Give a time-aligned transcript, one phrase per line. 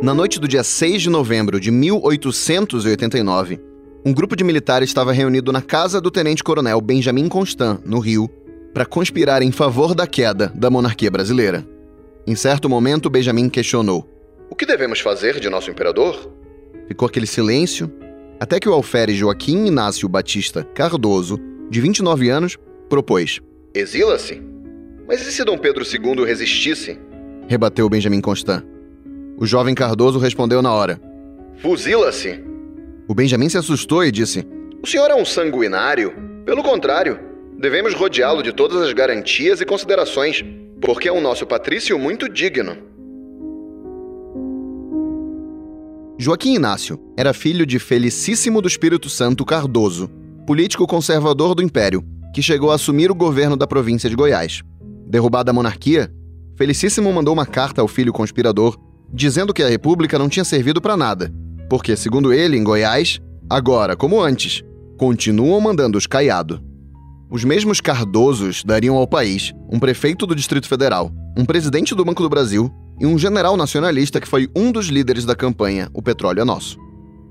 [0.00, 3.60] Na noite do dia 6 de novembro de 1889,
[4.06, 8.30] um grupo de militares estava reunido na casa do tenente-coronel Benjamin Constant, no Rio,
[8.72, 11.66] para conspirar em favor da queda da monarquia brasileira.
[12.24, 14.08] Em certo momento, Benjamin questionou:
[14.48, 16.32] O que devemos fazer de nosso imperador?
[16.86, 17.92] Ficou aquele silêncio,
[18.38, 22.56] até que o alferes Joaquim Inácio Batista Cardoso, de 29 anos,
[22.88, 23.40] propôs:
[23.74, 24.40] Exila-se?
[25.08, 26.96] Mas e se Dom Pedro II resistisse?
[27.48, 28.77] Rebateu Benjamin Constant.
[29.40, 31.00] O jovem Cardoso respondeu na hora:
[31.58, 32.42] Fuzila-se!
[33.06, 34.44] O Benjamin se assustou e disse:
[34.82, 36.12] O senhor é um sanguinário?
[36.44, 37.20] Pelo contrário,
[37.56, 40.44] devemos rodeá-lo de todas as garantias e considerações,
[40.80, 42.76] porque é um nosso patrício muito digno.
[46.18, 50.10] Joaquim Inácio era filho de Felicíssimo do Espírito Santo Cardoso,
[50.48, 52.02] político conservador do Império,
[52.34, 54.62] que chegou a assumir o governo da província de Goiás.
[55.06, 56.12] Derrubada a monarquia,
[56.56, 58.76] Felicíssimo mandou uma carta ao filho conspirador
[59.12, 61.32] dizendo que a república não tinha servido para nada
[61.68, 64.62] porque, segundo ele, em Goiás, agora, como antes,
[64.96, 66.62] continuam mandando os caiado.
[67.30, 72.22] Os mesmos Cardosos dariam ao país um prefeito do Distrito Federal, um presidente do Banco
[72.22, 76.40] do Brasil e um general nacionalista que foi um dos líderes da campanha O Petróleo
[76.40, 76.78] é Nosso.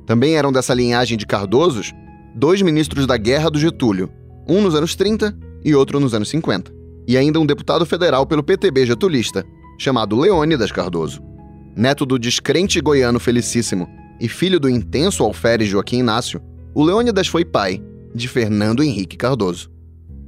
[0.05, 1.93] Também eram dessa linhagem de Cardosos
[2.35, 4.11] dois ministros da Guerra do Getúlio,
[4.47, 6.71] um nos anos 30 e outro nos anos 50,
[7.07, 9.43] e ainda um deputado federal pelo PTB getulista,
[9.79, 11.19] chamado Leônidas Cardoso.
[11.77, 13.87] Neto do descrente goiano Felicíssimo
[14.19, 16.41] e filho do intenso alferes Joaquim Inácio,
[16.73, 17.79] o Leônidas foi pai
[18.15, 19.69] de Fernando Henrique Cardoso.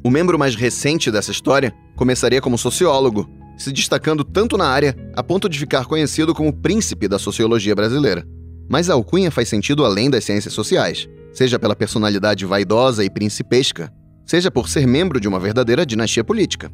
[0.04, 5.24] O membro mais recente dessa história começaria como sociólogo, se destacando tanto na área a
[5.24, 8.24] ponto de ficar conhecido como príncipe da sociologia brasileira.
[8.70, 13.92] Mas a alcunha faz sentido além das ciências sociais, seja pela personalidade vaidosa e principesca,
[14.24, 16.72] seja por ser membro de uma verdadeira dinastia política.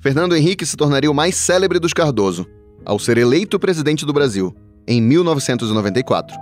[0.00, 2.46] Fernando Henrique se tornaria o mais célebre dos Cardoso,
[2.84, 4.54] ao ser eleito presidente do Brasil
[4.86, 6.36] em 1994.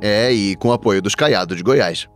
[0.00, 2.08] É, e com o apoio dos Caiados de Goiás.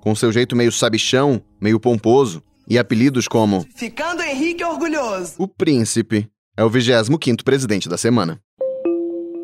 [0.00, 5.34] Com seu jeito meio sabichão, meio pomposo, e apelidos como Ficando Henrique Orgulhoso.
[5.38, 8.40] O Príncipe, é o 25º presidente da semana.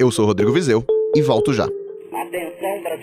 [0.01, 0.85] Eu sou Rodrigo Vizeu
[1.15, 1.69] e volto já.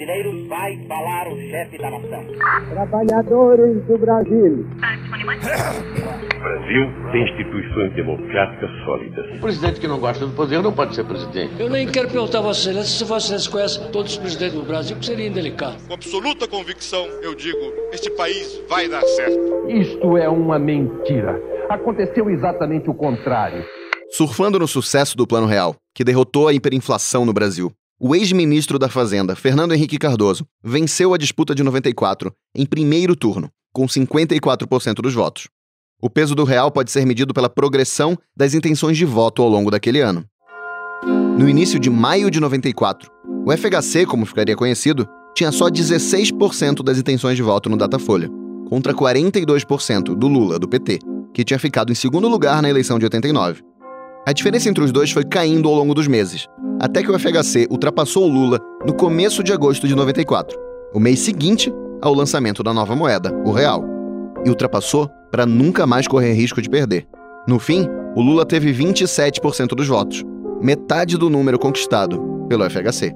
[0.02, 2.26] Brasileiros, vai falar o chefe da nação.
[2.72, 4.66] Trabalhadores do Brasil.
[4.72, 9.38] O Brasil tem instituições democráticas sólidas.
[9.38, 11.54] O presidente que não gosta do poder não pode ser presidente.
[11.60, 14.64] Eu nem quero perguntar a Vossa Excelência se Vossa Excelência conhece todos os presidentes do
[14.64, 15.78] Brasil, que seria indelicado.
[15.88, 17.60] Com absoluta convicção, eu digo:
[17.94, 19.70] este país vai dar certo.
[19.70, 21.40] Isto é uma mentira.
[21.70, 23.64] Aconteceu exatamente o contrário.
[24.10, 27.72] Surfando no sucesso do Plano Real, que derrotou a hiperinflação no Brasil,
[28.04, 33.48] o ex-ministro da Fazenda, Fernando Henrique Cardoso, venceu a disputa de 94 em primeiro turno,
[33.72, 35.48] com 54% dos votos.
[36.02, 39.70] O peso do real pode ser medido pela progressão das intenções de voto ao longo
[39.70, 40.26] daquele ano.
[41.38, 43.08] No início de maio de 94,
[43.46, 48.32] o FHC, como ficaria conhecido, tinha só 16% das intenções de voto no Datafolha,
[48.68, 50.98] contra 42% do Lula, do PT,
[51.36, 53.62] que tinha ficado em segundo lugar na eleição de 89.
[54.24, 56.48] A diferença entre os dois foi caindo ao longo dos meses,
[56.80, 60.58] até que o FHC ultrapassou o Lula no começo de agosto de 94,
[60.94, 63.84] o mês seguinte ao lançamento da nova moeda, o real,
[64.46, 67.08] e ultrapassou para nunca mais correr risco de perder.
[67.48, 70.24] No fim, o Lula teve 27% dos votos,
[70.62, 73.16] metade do número conquistado pelo FHC.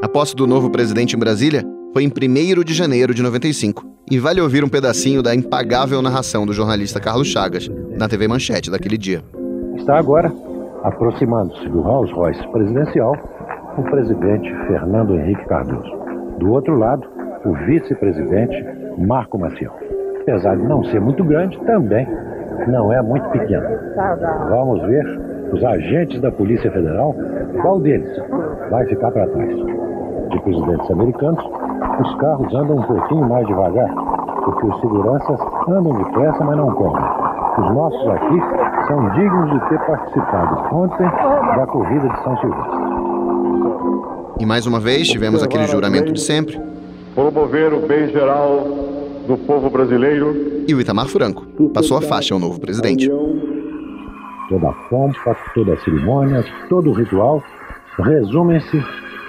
[0.00, 4.18] A posse do novo presidente em Brasília foi em 1 de janeiro de 95, e
[4.18, 8.96] vale ouvir um pedacinho da impagável narração do jornalista Carlos Chagas na TV Manchete daquele
[8.96, 9.24] dia.
[9.80, 10.30] Está agora
[10.84, 13.14] aproximando-se do Rolls Royce presidencial
[13.78, 15.90] o presidente Fernando Henrique Cardoso.
[16.38, 17.02] Do outro lado,
[17.46, 18.62] o vice-presidente
[18.98, 19.72] Marco Maciel.
[20.20, 22.06] Apesar de não ser muito grande, também
[22.68, 23.66] não é muito pequeno.
[24.50, 25.04] Vamos ver
[25.50, 27.14] os agentes da Polícia Federal,
[27.62, 28.14] qual deles
[28.70, 29.56] vai ficar para trás.
[30.28, 31.42] De presidentes americanos,
[32.00, 33.88] os carros andam um pouquinho mais devagar,
[34.44, 37.04] porque os seguranças andam depressa, mas não correm.
[37.58, 38.40] Os nossos aqui
[38.90, 41.04] são dignos de ter participado ontem
[41.56, 42.78] da corrida de São Silvestre.
[44.40, 46.60] E mais uma vez tivemos aquele juramento de sempre.
[47.14, 48.64] Promover o bem geral
[49.28, 50.64] do povo brasileiro.
[50.66, 53.08] E o Itamar Franco passou a faixa ao novo presidente.
[54.48, 57.40] Toda a pompa, toda a cerimônia, todo o ritual
[57.96, 58.82] resumem-se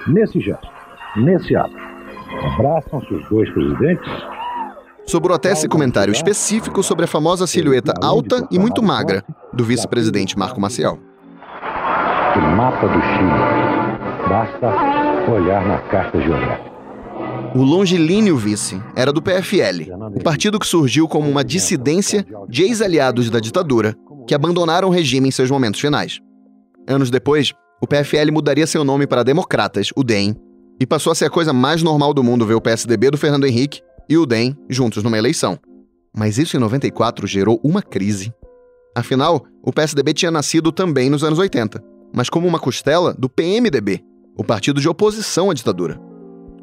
[0.08, 0.68] nesse gesto,
[1.16, 1.76] nesse ato.
[2.54, 4.10] Abraçam-se os dois presidentes
[5.12, 9.22] Sobrou até esse comentário específico sobre a famosa silhueta alta e muito magra
[9.52, 10.98] do vice-presidente Marco Maciel.
[12.34, 14.26] O mapa do Chile.
[14.26, 16.72] Basta olhar na carta geográfica.
[17.54, 23.28] O longilíneo vice era do PFL, o partido que surgiu como uma dissidência de ex-aliados
[23.28, 23.94] da ditadura
[24.26, 26.20] que abandonaram o regime em seus momentos finais.
[26.88, 30.34] Anos depois, o PFL mudaria seu nome para Democratas, o DEM,
[30.80, 33.44] e passou a ser a coisa mais normal do mundo ver o PSDB do Fernando
[33.44, 35.58] Henrique e o DEM juntos numa eleição.
[36.14, 38.32] Mas isso em 94 gerou uma crise.
[38.94, 41.82] Afinal, o PSDB tinha nascido também nos anos 80,
[42.14, 44.04] mas como uma costela do PMDB,
[44.36, 45.98] o partido de oposição à ditadura.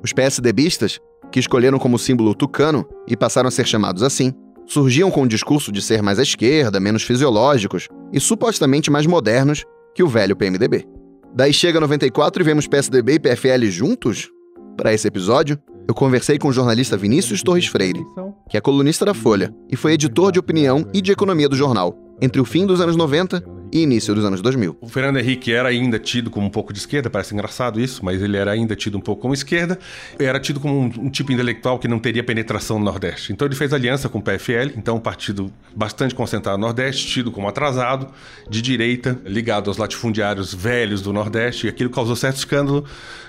[0.03, 1.00] Os PSDBistas,
[1.31, 4.33] que escolheram como símbolo o tucano e passaram a ser chamados assim,
[4.65, 9.65] surgiam com o discurso de ser mais à esquerda, menos fisiológicos e supostamente mais modernos
[9.95, 10.85] que o velho PMDB.
[11.33, 14.30] Daí chega 94 e vemos PSDB e PFL juntos?
[14.77, 15.57] Para esse episódio,
[15.89, 18.06] eu conversei com o jornalista Vinícius Torres Freire,
[18.47, 21.97] que é colunista da Folha e foi editor de opinião e de economia do jornal,
[22.21, 23.44] entre o fim dos anos 90
[23.74, 24.77] e início dos anos 2000.
[24.81, 28.21] O Fernando Henrique era ainda tido como um pouco de esquerda, parece engraçado isso, mas
[28.21, 29.80] ele era ainda tido um pouco como esquerda,
[30.19, 33.33] era tido como um, um tipo intelectual que não teria penetração no Nordeste.
[33.33, 37.31] Então ele fez aliança com o PFL, então um partido bastante concentrado no Nordeste, tido
[37.31, 38.09] como atrasado,
[38.47, 42.85] de direita, ligado aos latifundiários velhos do Nordeste, e aquilo causou certo escândalo,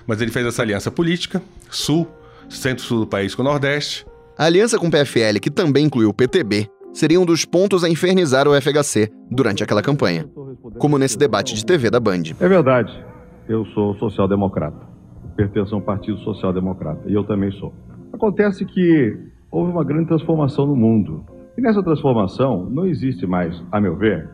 [0.06, 2.06] mas ele fez essa aliança política, Sul,
[2.50, 4.04] centro-sul do país com o Nordeste.
[4.36, 7.88] A aliança com o PFL, que também incluiu o PTB, seria um dos pontos a
[7.88, 10.28] infernizar o FHC durante aquela campanha,
[10.78, 12.22] como nesse debate de TV da Band.
[12.40, 12.92] É verdade,
[13.48, 14.86] eu sou social-democrata,
[15.36, 17.72] pertenço a um partido social-democrata, e eu também sou.
[18.12, 19.16] Acontece que
[19.50, 21.24] houve uma grande transformação no mundo,
[21.56, 24.28] e nessa transformação não existe mais, a meu ver,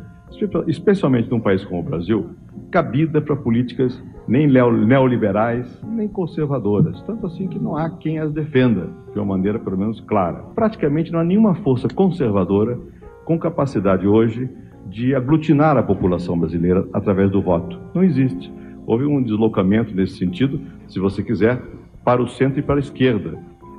[0.67, 2.31] especialmente num país como o Brasil,
[2.71, 7.01] cabida para políticas nem neoliberais, nem conservadoras.
[7.03, 10.43] Tanto assim que não há quem as defenda, de uma maneira pelo menos clara.
[10.55, 12.79] Praticamente não há nenhuma força conservadora
[13.25, 14.49] com capacidade hoje
[14.89, 17.79] de aglutinar a população brasileira através do voto.
[17.95, 18.53] Não existe.
[18.87, 21.61] Houve um deslocamento nesse sentido, se você quiser,
[22.05, 23.37] para o centro e para a esquerda.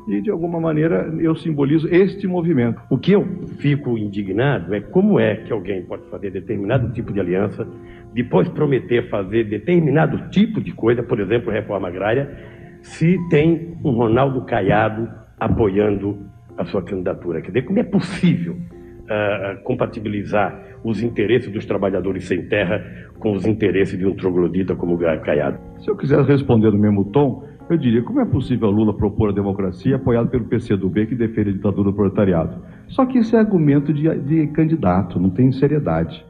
[0.07, 2.81] E, de alguma maneira, eu simbolizo este movimento.
[2.89, 3.25] O que eu
[3.59, 7.67] fico indignado é como é que alguém pode fazer determinado tipo de aliança
[8.13, 12.35] depois prometer fazer determinado tipo de coisa, por exemplo, reforma agrária,
[12.81, 15.09] se tem um Ronaldo Caiado
[15.39, 16.17] apoiando
[16.57, 17.41] a sua candidatura.
[17.41, 22.83] Quer dizer, como é possível uh, compatibilizar os interesses dos trabalhadores sem terra
[23.19, 25.59] com os interesses de um troglodita como o Caiado?
[25.79, 29.33] Se eu quiser responder no mesmo tom, eu diria, como é possível Lula propor a
[29.33, 32.63] democracia apoiado pelo PCdoB que defende a ditadura do proletariado?
[32.87, 36.25] Só que isso é argumento de, de candidato, não tem seriedade.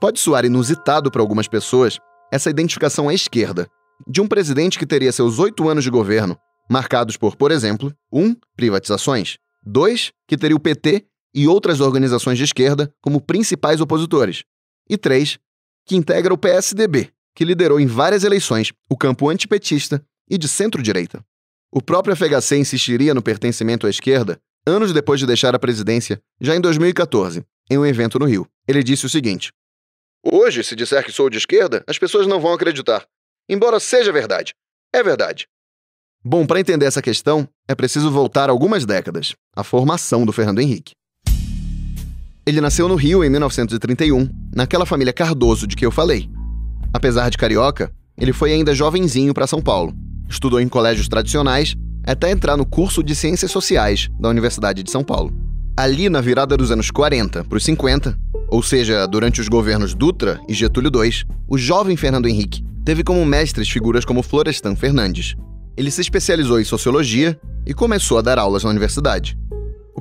[0.00, 1.98] Pode soar inusitado para algumas pessoas
[2.32, 3.66] essa identificação à esquerda,
[4.08, 6.36] de um presidente que teria seus oito anos de governo
[6.68, 8.20] marcados por, por exemplo, 1.
[8.20, 10.12] Um, privatizações, 2.
[10.26, 11.04] que teria o PT
[11.34, 14.44] e outras organizações de esquerda como principais opositores,
[14.88, 15.38] e 3.
[15.86, 21.24] que integra o PSDB, que liderou em várias eleições o campo antipetista e de centro-direita.
[21.70, 26.54] O próprio FHC insistiria no pertencimento à esquerda anos depois de deixar a presidência, já
[26.54, 28.46] em 2014, em um evento no Rio.
[28.66, 29.52] Ele disse o seguinte:
[30.22, 33.06] Hoje, se disser que sou de esquerda, as pessoas não vão acreditar.
[33.48, 34.54] Embora seja verdade.
[34.92, 35.48] É verdade.
[36.24, 40.92] Bom, para entender essa questão, é preciso voltar algumas décadas à formação do Fernando Henrique.
[42.44, 46.28] Ele nasceu no Rio em 1931, naquela família Cardoso de que eu falei.
[46.92, 49.94] Apesar de carioca, ele foi ainda jovenzinho para São Paulo.
[50.28, 55.04] Estudou em colégios tradicionais até entrar no curso de Ciências Sociais da Universidade de São
[55.04, 55.32] Paulo.
[55.76, 60.40] Ali, na virada dos anos 40 para os 50, ou seja, durante os governos Dutra
[60.48, 65.36] e Getúlio II, o jovem Fernando Henrique teve como mestres figuras como Florestan Fernandes.
[65.76, 69.38] Ele se especializou em sociologia e começou a dar aulas na universidade.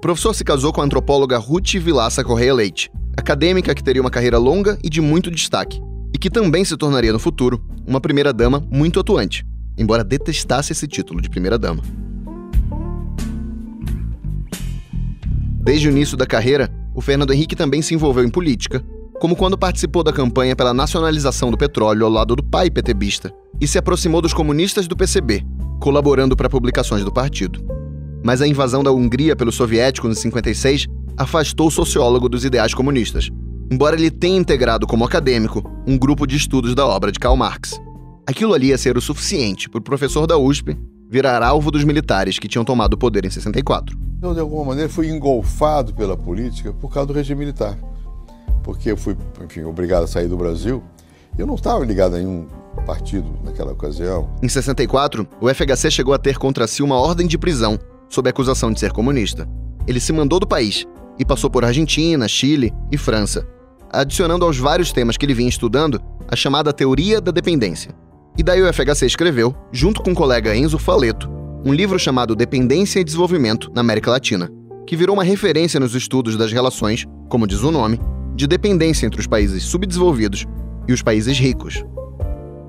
[0.02, 4.10] O professor se casou com a antropóloga Ruth Vilaça Correia Leite, acadêmica que teria uma
[4.10, 5.80] carreira longa e de muito destaque,
[6.12, 9.46] e que também se tornaria no futuro uma primeira-dama muito atuante,
[9.78, 11.84] embora detestasse esse título de primeira-dama.
[15.64, 18.84] Desde o início da carreira, o Fernando Henrique também se envolveu em política,
[19.20, 23.32] como quando participou da campanha pela nacionalização do petróleo ao lado do pai petebista
[23.62, 25.46] e se aproximou dos comunistas do PCB,
[25.80, 27.81] colaborando para publicações do partido.
[28.24, 30.88] Mas a invasão da Hungria pelos soviéticos em 56
[31.18, 33.30] afastou o sociólogo dos ideais comunistas,
[33.72, 37.80] embora ele tenha integrado como acadêmico um grupo de estudos da obra de Karl Marx.
[38.28, 40.78] Aquilo ali ia ser o suficiente para o professor da USP
[41.10, 43.98] virar alvo dos militares que tinham tomado o poder em 64.
[44.22, 47.78] Eu, de alguma maneira, fui engolfado pela política por causa do regime militar.
[48.64, 50.82] Porque eu fui, enfim, obrigado a sair do Brasil.
[51.38, 52.46] Eu não estava ligado a nenhum
[52.86, 54.30] partido naquela ocasião.
[54.42, 57.80] Em 64, o FHC chegou a ter contra si uma ordem de prisão
[58.12, 59.48] sob acusação de ser comunista.
[59.88, 60.86] Ele se mandou do país
[61.18, 63.48] e passou por Argentina, Chile e França,
[63.92, 67.96] adicionando aos vários temas que ele vinha estudando a chamada teoria da dependência.
[68.38, 71.30] E daí o FHC escreveu, junto com o colega Enzo Faleto,
[71.66, 74.50] um livro chamado Dependência e Desenvolvimento na América Latina,
[74.86, 78.00] que virou uma referência nos estudos das relações, como diz o nome,
[78.36, 80.46] de dependência entre os países subdesenvolvidos
[80.88, 81.84] e os países ricos.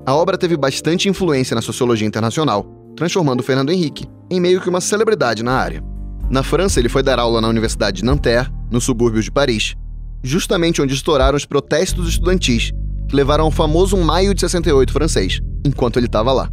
[0.05, 4.81] A obra teve bastante influência na sociologia internacional, transformando Fernando Henrique em meio que uma
[4.81, 5.83] celebridade na área.
[6.29, 9.75] Na França, ele foi dar aula na Universidade de Nanterre, no subúrbio de Paris,
[10.23, 12.71] justamente onde estouraram os protestos estudantis
[13.07, 16.49] que levaram ao famoso Maio de 68 francês, enquanto ele estava lá.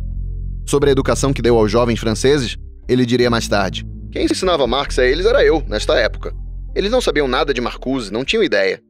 [0.66, 2.56] Sobre a educação que deu aos jovens franceses,
[2.88, 6.34] ele diria mais tarde: Quem ensinava Marx a eles era eu, nesta época.
[6.74, 8.82] Eles não sabiam nada de Marcuse, não tinham ideia.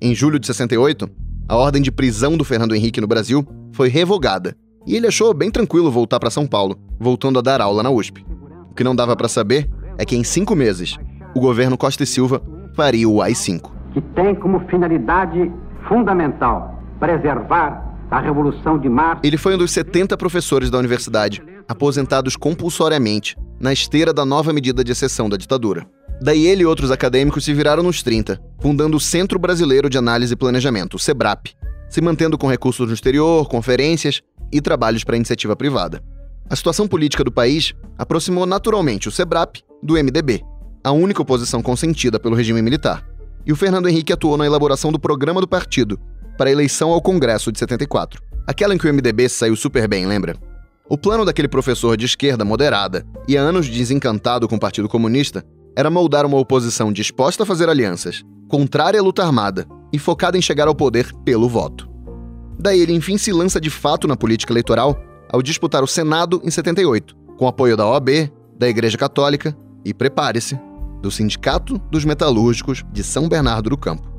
[0.00, 1.08] Em julho de 68,
[1.48, 5.50] a ordem de prisão do Fernando Henrique no Brasil foi revogada e ele achou bem
[5.50, 8.24] tranquilo voltar para São Paulo, voltando a dar aula na USP.
[8.70, 10.96] O que não dava para saber é que em cinco meses,
[11.34, 12.40] o governo Costa e Silva
[12.74, 13.70] faria o AI-5.
[13.92, 15.50] Que tem como finalidade
[15.88, 19.22] fundamental preservar a Revolução de Março.
[19.24, 24.84] Ele foi um dos 70 professores da universidade, aposentados compulsoriamente, na esteira da nova medida
[24.84, 25.86] de exceção da ditadura.
[26.20, 30.32] Daí ele e outros acadêmicos se viraram nos 30, fundando o Centro Brasileiro de Análise
[30.32, 31.48] e Planejamento, o SEBRAP,
[31.88, 34.22] se mantendo com recursos no exterior, conferências
[34.52, 36.02] e trabalhos para iniciativa privada.
[36.48, 40.42] A situação política do país aproximou naturalmente o SEBRAP do MDB,
[40.84, 43.04] a única oposição consentida pelo regime militar.
[43.44, 45.98] E o Fernando Henrique atuou na elaboração do programa do partido
[46.38, 50.06] para a eleição ao Congresso de 74, aquela em que o MDB saiu super bem,
[50.06, 50.36] lembra?
[50.88, 55.44] O plano daquele professor de esquerda moderada e há anos desencantado com o Partido Comunista
[55.76, 60.42] era moldar uma oposição disposta a fazer alianças, contrária à luta armada e focada em
[60.42, 61.95] chegar ao poder pelo voto.
[62.58, 64.98] Daí ele enfim se lança de fato na política eleitoral
[65.30, 70.58] ao disputar o Senado em 78, com apoio da OAB, da Igreja Católica e, prepare-se,
[71.02, 74.10] do Sindicato dos Metalúrgicos de São Bernardo do Campo.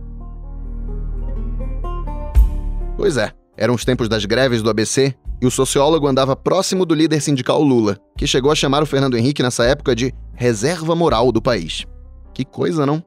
[2.96, 6.96] Pois é, eram os tempos das greves do ABC e o sociólogo andava próximo do
[6.96, 11.32] líder sindical Lula, que chegou a chamar o Fernando Henrique nessa época de reserva moral
[11.32, 11.86] do país.
[12.34, 13.04] Que coisa, não?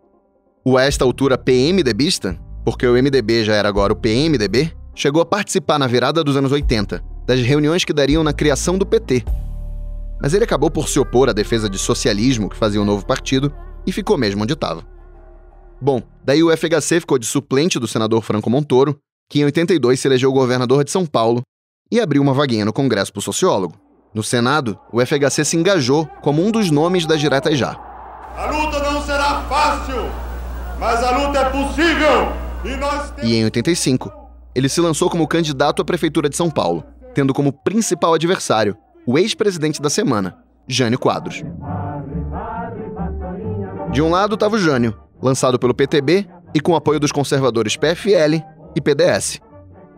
[0.65, 5.26] O a esta altura PMDBista, porque o MDB já era agora o PMDB, chegou a
[5.26, 9.25] participar na virada dos anos 80 das reuniões que dariam na criação do PT.
[10.21, 13.50] Mas ele acabou por se opor à defesa de socialismo que fazia o novo partido
[13.87, 14.85] e ficou mesmo onde estava.
[15.80, 18.99] Bom, daí o FHC ficou de suplente do senador Franco Montoro,
[19.30, 21.40] que em 82 se elegeu governador de São Paulo
[21.90, 23.75] e abriu uma vaguinha no Congresso para o sociólogo.
[24.12, 27.71] No Senado, o FHC se engajou como um dos nomes das diretas já.
[28.37, 30.11] A luta não será fácil,
[30.78, 32.33] mas a luta é possível
[32.64, 33.30] e nós temos...
[33.30, 34.20] E em 85,
[34.54, 38.76] ele se lançou como candidato à prefeitura de São Paulo, tendo como principal adversário
[39.07, 41.42] o ex-presidente da semana, Jânio Quadros.
[43.90, 48.42] De um lado estava o Jânio, lançado pelo PTB e com apoio dos conservadores PFL
[48.75, 49.40] e PDS.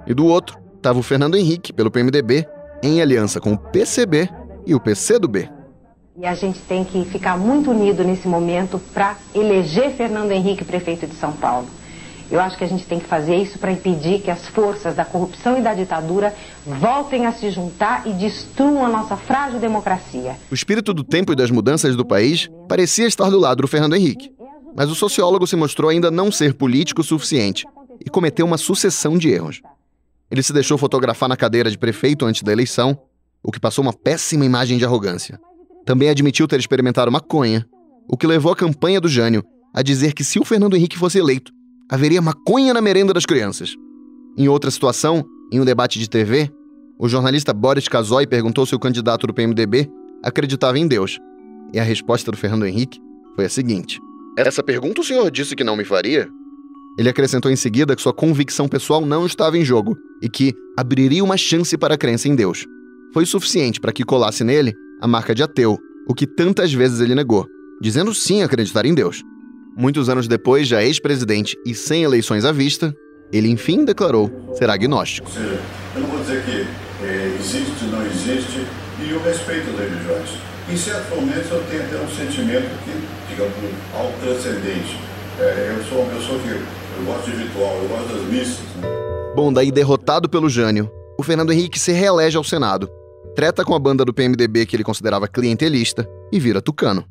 [0.06, 2.47] E do outro, estava o Fernando Henrique, pelo PMDB,
[2.82, 4.28] em aliança com o PCB
[4.66, 5.50] e o PCdoB.
[6.16, 11.06] E a gente tem que ficar muito unido nesse momento para eleger Fernando Henrique prefeito
[11.06, 11.66] de São Paulo.
[12.31, 15.05] Eu acho que a gente tem que fazer isso para impedir que as forças da
[15.05, 16.35] corrupção e da ditadura
[16.67, 20.37] voltem a se juntar e destruam a nossa frágil democracia.
[20.50, 23.97] O espírito do tempo e das mudanças do país parecia estar do lado do Fernando
[23.97, 24.33] Henrique.
[24.75, 27.67] Mas o sociólogo se mostrou ainda não ser político o suficiente
[28.05, 29.61] e cometeu uma sucessão de erros.
[30.31, 32.99] Ele se deixou fotografar na cadeira de prefeito antes da eleição,
[33.43, 35.38] o que passou uma péssima imagem de arrogância.
[35.85, 37.67] Também admitiu ter experimentado maconha,
[38.09, 41.19] o que levou a campanha do Jânio a dizer que se o Fernando Henrique fosse
[41.19, 41.52] eleito,
[41.91, 43.77] haveria maconha na merenda das crianças.
[44.37, 46.51] Em outra situação, em um debate de TV,
[46.99, 49.91] o jornalista Boris Casoy perguntou se o candidato do PMDB
[50.23, 51.19] acreditava em Deus.
[51.73, 53.01] E a resposta do Fernando Henrique
[53.35, 54.01] foi a seguinte:
[54.37, 56.29] Essa pergunta o senhor disse que não me faria?
[56.99, 61.25] Ele acrescentou em seguida que sua convicção pessoal não estava em jogo e que abriria
[61.25, 62.67] uma chance para a crença em Deus.
[63.12, 67.15] Foi suficiente para que colasse nele a marca de ateu, o que tantas vezes ele
[67.15, 67.47] negou,
[67.81, 69.23] dizendo sim acreditar em Deus.
[69.76, 72.95] Muitos anos depois, já ex-presidente e sem eleições à vista,
[73.33, 75.29] ele enfim declarou ser agnóstico.
[75.29, 75.61] Ou seja,
[75.95, 76.67] eu não vou dizer que
[77.05, 78.67] é, existe, não existe,
[79.00, 80.31] e eu respeito as religiões.
[80.71, 82.93] Em certos momentos eu tenho até um sentimento que,
[83.29, 83.55] digamos,
[83.95, 84.99] algo transcendente.
[85.41, 88.64] É, eu sou uma pessoa que eu gosto de ritual, eu gosto das missas.
[88.76, 88.88] Né?
[89.35, 92.88] Bom, daí derrotado pelo Jânio, o Fernando Henrique se reelege ao Senado,
[93.35, 97.05] treta com a banda do PMDB que ele considerava clientelista e vira tucano.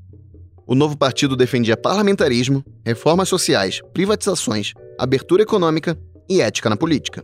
[0.67, 5.97] O novo partido defendia parlamentarismo, reformas sociais, privatizações, abertura econômica
[6.29, 7.23] e ética na política.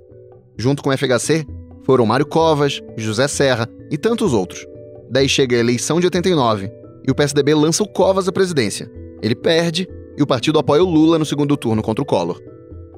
[0.58, 1.46] Junto com o FHC,
[1.84, 4.65] foram Mário Covas, José Serra e tantos outros.
[5.10, 6.70] Daí chega a eleição de 89
[7.08, 8.91] e o PSDB lança o Covas à presidência.
[9.22, 12.41] Ele perde e o partido apoia o Lula no segundo turno contra o Collor.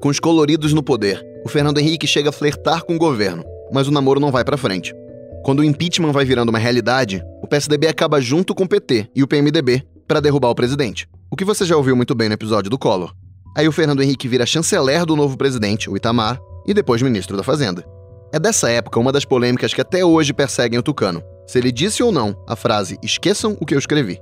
[0.00, 3.86] Com os coloridos no poder, o Fernando Henrique chega a flertar com o governo, mas
[3.86, 4.94] o namoro não vai para frente.
[5.44, 9.22] Quando o impeachment vai virando uma realidade, o PSDB acaba junto com o PT e
[9.22, 12.68] o PMDB para derrubar o presidente, o que você já ouviu muito bem no episódio
[12.68, 13.14] do Collor.
[13.56, 17.44] Aí o Fernando Henrique vira chanceler do novo presidente, o Itamar, e depois ministro da
[17.44, 17.86] Fazenda.
[18.32, 22.02] É dessa época uma das polêmicas que até hoje perseguem o Tucano, se ele disse
[22.02, 24.18] ou não a frase esqueçam o que eu escrevi.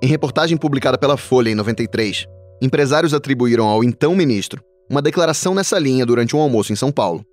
[0.00, 2.24] Em reportagem publicada pela Folha em 93,
[2.62, 7.24] empresários atribuíram ao então ministro uma declaração nessa linha durante um almoço em São Paulo,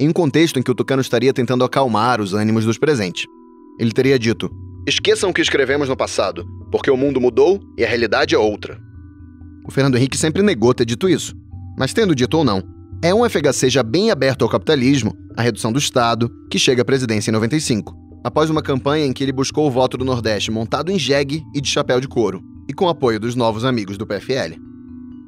[0.00, 3.26] em um contexto em que o Tucano estaria tentando acalmar os ânimos dos presentes.
[3.78, 4.50] Ele teria dito:
[4.86, 8.78] Esqueçam o que escrevemos no passado, porque o mundo mudou e a realidade é outra.
[9.66, 11.34] O Fernando Henrique sempre negou ter dito isso,
[11.78, 12.62] mas tendo dito ou não,
[13.02, 16.84] é um FHC já bem aberto ao capitalismo, à redução do Estado, que chega à
[16.84, 20.92] presidência em 95, após uma campanha em que ele buscou o voto do Nordeste montado
[20.92, 24.60] em jegue e de chapéu de couro, e com apoio dos novos amigos do PFL.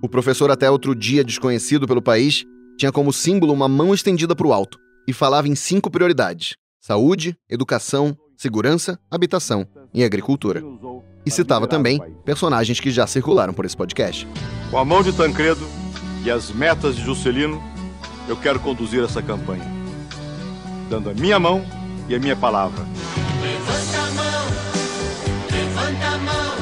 [0.03, 2.45] O professor, até outro dia desconhecido pelo país,
[2.79, 7.35] tinha como símbolo uma mão estendida para o alto e falava em cinco prioridades: saúde,
[7.49, 10.63] educação, segurança, habitação e agricultura.
[11.25, 14.29] E citava também personagens que já circularam por esse podcast.
[14.71, 15.67] Com a mão de Tancredo
[16.25, 17.61] e as metas de Juscelino,
[18.29, 19.65] eu quero conduzir essa campanha,
[20.91, 21.65] dando a minha mão
[22.09, 22.85] e a minha palavra.
[23.41, 24.47] Levanta a mão,
[25.51, 26.57] levanta a mão.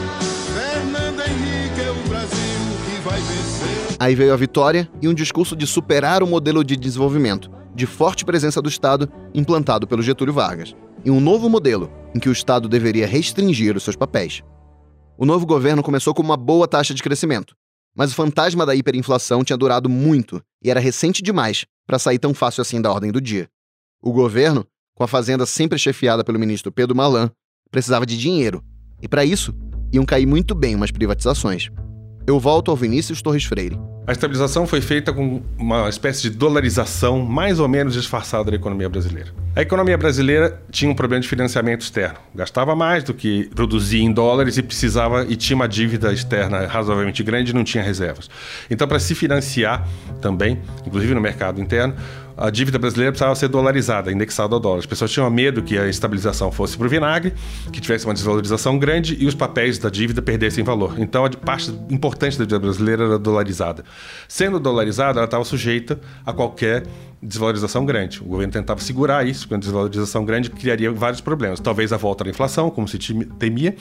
[0.54, 2.38] Fernando Henrique é o Brasil
[2.87, 3.97] que vai vencer.
[3.99, 8.25] Aí veio a vitória e um discurso de superar o modelo de desenvolvimento, de forte
[8.25, 12.68] presença do Estado implantado pelo Getúlio Vargas, e um novo modelo em que o Estado
[12.68, 14.42] deveria restringir os seus papéis.
[15.18, 17.54] O novo governo começou com uma boa taxa de crescimento,
[17.94, 22.32] mas o fantasma da hiperinflação tinha durado muito e era recente demais para sair tão
[22.34, 23.49] fácil assim da ordem do dia.
[24.02, 27.30] O governo, com a fazenda sempre chefiada pelo ministro Pedro Malan,
[27.70, 28.62] precisava de dinheiro,
[29.02, 29.54] e para isso
[29.92, 31.70] iam cair muito bem umas privatizações.
[32.26, 33.78] Eu volto ao Vinícius Torres Freire.
[34.07, 38.88] A estabilização foi feita com uma espécie de dolarização mais ou menos disfarçada da economia
[38.88, 39.31] brasileira.
[39.54, 42.16] A economia brasileira tinha um problema de financiamento externo.
[42.35, 47.23] Gastava mais do que produzia em dólares e precisava e tinha uma dívida externa razoavelmente
[47.23, 48.31] grande e não tinha reservas.
[48.71, 49.87] Então, para se financiar
[50.23, 51.95] também, inclusive no mercado interno,
[52.36, 54.78] a dívida brasileira precisava ser dolarizada, indexada ao dólar.
[54.78, 57.34] As pessoas tinham medo que a estabilização fosse para o vinagre,
[57.73, 60.94] que tivesse uma desvalorização grande e os papéis da dívida perdessem valor.
[60.99, 63.84] Então, a parte importante da dívida brasileira era dolarizada.
[64.28, 66.84] Sendo dolarizada, ela estava sujeita a qualquer
[67.23, 68.20] desvalorização grande.
[68.20, 71.60] O governo tentava segurar isso, porque a desvalorização grande criaria vários problemas.
[71.60, 72.99] Talvez a volta da inflação, como se
[73.38, 73.75] temia,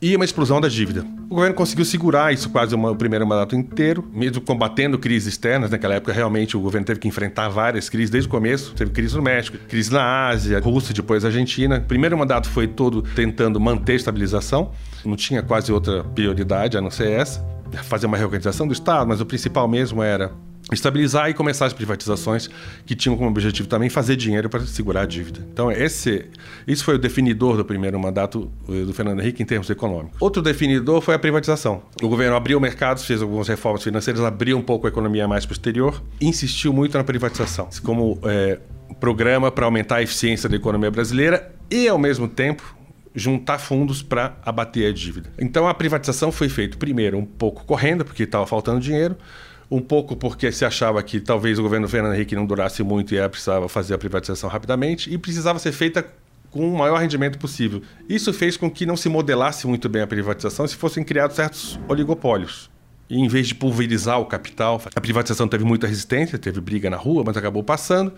[0.00, 1.04] e uma explosão da dívida.
[1.28, 5.70] O governo conseguiu segurar isso quase uma, o primeiro mandato inteiro, mesmo combatendo crises externas.
[5.70, 8.72] Naquela época, realmente, o governo teve que enfrentar várias crises desde o começo.
[8.74, 11.78] Teve crise no México, crise na Ásia, Rússia, depois Argentina.
[11.78, 14.70] O primeiro mandato foi todo tentando manter estabilização.
[15.04, 17.44] Não tinha quase outra prioridade a não ser essa.
[17.82, 20.32] Fazer uma reorganização do Estado, mas o principal mesmo era
[20.72, 22.48] estabilizar e começar as privatizações
[22.84, 25.40] que tinham como objetivo também fazer dinheiro para segurar a dívida.
[25.52, 26.26] Então esse
[26.66, 30.16] isso foi o definidor do primeiro mandato eh, do Fernando Henrique em termos econômicos.
[30.20, 31.82] Outro definidor foi a privatização.
[32.02, 35.52] O governo abriu mercados, fez algumas reformas financeiras, abriu um pouco a economia mais para
[35.52, 38.58] o exterior, insistiu muito na privatização como é,
[39.00, 42.76] programa para aumentar a eficiência da economia brasileira e ao mesmo tempo
[43.14, 45.30] juntar fundos para abater a dívida.
[45.38, 49.16] Então a privatização foi feita primeiro um pouco correndo porque estava faltando dinheiro
[49.70, 53.28] um pouco porque se achava que talvez o governo Fernando Henrique não durasse muito e
[53.28, 56.06] precisava fazer a privatização rapidamente e precisava ser feita
[56.50, 57.82] com o maior rendimento possível.
[58.08, 61.78] Isso fez com que não se modelasse muito bem a privatização se fossem criados certos
[61.86, 62.70] oligopólios.
[63.10, 66.96] E em vez de pulverizar o capital, a privatização teve muita resistência, teve briga na
[66.96, 68.12] rua, mas acabou passando.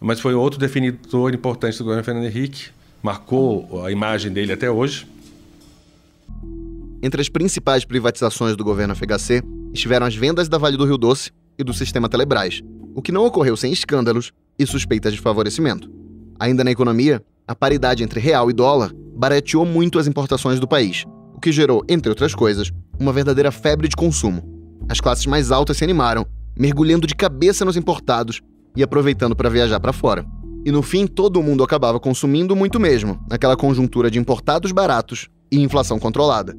[0.00, 2.70] Mas foi outro definidor importante do governo Fernando Henrique,
[3.02, 5.06] marcou a imagem dele até hoje.
[7.02, 11.30] Entre as principais privatizações do governo FHC estiveram as vendas da Vale do Rio Doce
[11.58, 12.60] e do sistema Telebrás,
[12.94, 15.90] o que não ocorreu sem escândalos e suspeitas de favorecimento.
[16.38, 21.04] Ainda na economia, a paridade entre real e dólar barateou muito as importações do país,
[21.34, 24.42] o que gerou, entre outras coisas, uma verdadeira febre de consumo.
[24.88, 26.26] As classes mais altas se animaram,
[26.58, 28.40] mergulhando de cabeça nos importados
[28.76, 30.24] e aproveitando para viajar para fora.
[30.64, 35.60] E no fim, todo mundo acabava consumindo muito mesmo, naquela conjuntura de importados baratos e
[35.60, 36.56] inflação controlada.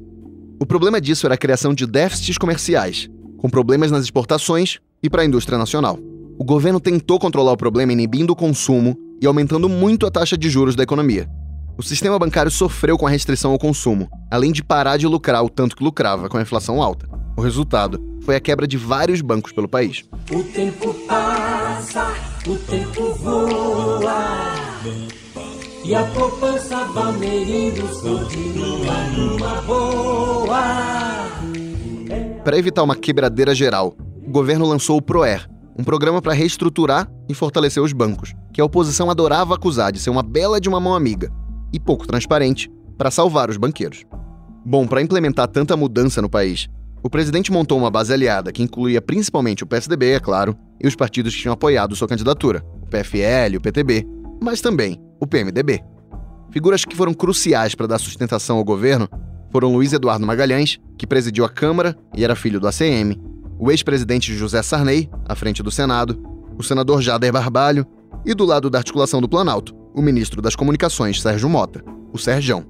[0.64, 5.20] O problema disso era a criação de déficits comerciais, com problemas nas exportações e para
[5.20, 5.98] a indústria nacional.
[6.38, 10.48] O governo tentou controlar o problema inibindo o consumo e aumentando muito a taxa de
[10.48, 11.28] juros da economia.
[11.76, 15.50] O sistema bancário sofreu com a restrição ao consumo, além de parar de lucrar o
[15.50, 17.06] tanto que lucrava com a inflação alta.
[17.36, 20.02] O resultado foi a quebra de vários bancos pelo país.
[20.30, 22.10] O tempo passa,
[22.46, 24.63] o tempo voa.
[25.84, 30.60] E a poupança Bameirinhos continua numa boa.
[32.42, 33.94] Para evitar uma quebradeira geral,
[34.26, 38.64] o governo lançou o PROER, um programa para reestruturar e fortalecer os bancos, que a
[38.64, 41.30] oposição adorava acusar de ser uma bela de uma mão amiga
[41.72, 44.04] e pouco transparente para salvar os banqueiros.
[44.64, 46.68] Bom, para implementar tanta mudança no país,
[47.06, 50.96] O presidente montou uma base aliada que incluía principalmente o PSDB, é claro, e os
[50.96, 54.06] partidos que tinham apoiado sua candidatura, o PFL, o PTB,
[54.42, 55.82] mas também o PMDB.
[56.50, 59.08] Figuras que foram cruciais para dar sustentação ao governo
[59.50, 63.20] foram Luiz Eduardo Magalhães, que presidiu a Câmara e era filho do ACM,
[63.58, 66.20] o ex-presidente José Sarney, à frente do Senado,
[66.58, 67.86] o senador Jader Barbalho
[68.24, 72.64] e, do lado da articulação do Planalto, o ministro das Comunicações, Sérgio Mota, o Serjão.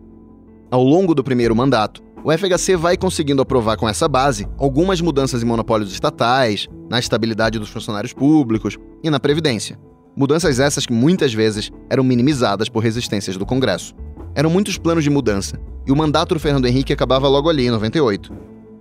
[0.70, 5.42] Ao longo do primeiro mandato, o FHC vai conseguindo aprovar com essa base algumas mudanças
[5.42, 9.78] em monopólios estatais, na estabilidade dos funcionários públicos e na Previdência.
[10.16, 13.94] Mudanças essas que muitas vezes eram minimizadas por resistências do Congresso.
[14.34, 17.70] Eram muitos planos de mudança, e o mandato do Fernando Henrique acabava logo ali, em
[17.70, 18.32] 98.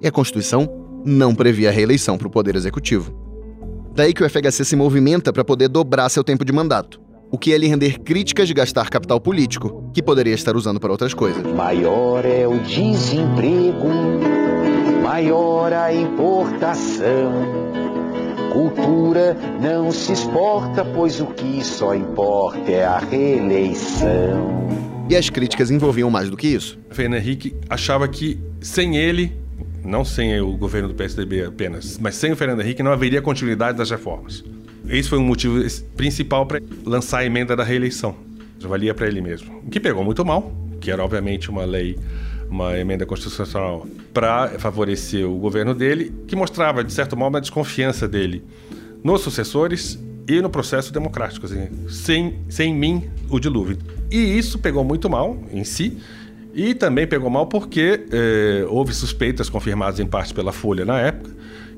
[0.02, 0.70] E a Constituição
[1.04, 3.14] não previa reeleição para o Poder Executivo.
[3.96, 7.00] Daí que o FHC se movimenta para poder dobrar seu tempo de mandato,
[7.32, 10.92] o que ia lhe render críticas de gastar capital político, que poderia estar usando para
[10.92, 11.44] outras coisas.
[11.54, 13.90] Maior é o desemprego,
[15.04, 17.73] maior a importação.
[18.54, 24.68] Cultura não se exporta, pois o que só importa é a reeleição.
[25.10, 26.78] E as críticas envolviam mais do que isso.
[26.92, 29.36] Fernando Henrique achava que sem ele,
[29.84, 33.76] não sem o governo do PSDB apenas, mas sem o Fernando Henrique não haveria continuidade
[33.76, 34.44] das reformas.
[34.88, 35.60] Esse foi um motivo
[35.98, 38.16] principal para lançar a emenda da reeleição.
[38.60, 39.64] Já valia para ele mesmo.
[39.66, 41.98] O que pegou muito mal, que era obviamente uma lei,
[42.54, 48.08] uma emenda constitucional para favorecer o governo dele, que mostrava, de certo modo, a desconfiança
[48.08, 48.44] dele
[49.04, 51.48] nos sucessores e no processo democrático.
[51.48, 53.78] Assim, sem, sem mim, o dilúvio.
[54.12, 55.98] E isso pegou muito mal em si.
[56.54, 61.32] E também pegou mal porque eh, houve suspeitas confirmadas em parte pela Folha na época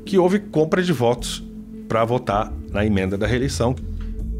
[0.06, 1.42] que houve compra de votos
[1.88, 3.74] para votar na emenda da reeleição.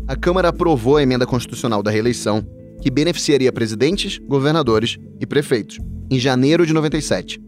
[0.06, 2.46] A Câmara aprovou a emenda constitucional da reeleição,
[2.86, 7.42] que beneficiaria presidentes, governadores e prefeitos, em janeiro de 97.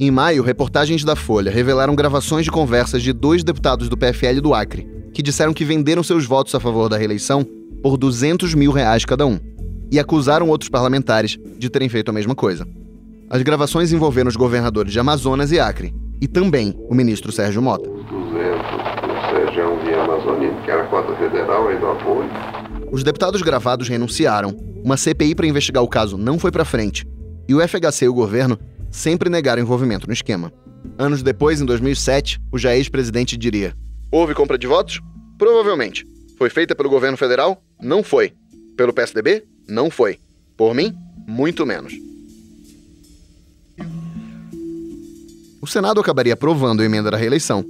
[0.00, 4.54] Em maio, reportagens da Folha revelaram gravações de conversas de dois deputados do PFL do
[4.54, 7.46] Acre, que disseram que venderam seus votos a favor da reeleição
[7.82, 9.38] por 200 mil reais cada um
[9.92, 12.66] e acusaram outros parlamentares de terem feito a mesma coisa.
[13.28, 17.86] As gravações envolveram os governadores de Amazonas e Acre, e também o ministro Sérgio Mota.
[17.86, 22.63] 200 do Sérgio Amazonino, que era cota federal apoio.
[22.90, 27.06] Os deputados gravados renunciaram, uma CPI para investigar o caso não foi para frente,
[27.48, 28.58] e o FHC e o governo
[28.90, 30.52] sempre negaram envolvimento no esquema.
[30.98, 33.74] Anos depois, em 2007, o já ex-presidente diria:
[34.10, 35.00] Houve compra de votos?
[35.38, 36.06] Provavelmente.
[36.36, 37.62] Foi feita pelo governo federal?
[37.80, 38.32] Não foi.
[38.76, 39.44] Pelo PSDB?
[39.68, 40.18] Não foi.
[40.56, 40.94] Por mim,
[41.26, 41.94] muito menos.
[45.60, 47.64] O Senado acabaria aprovando a emenda da reeleição,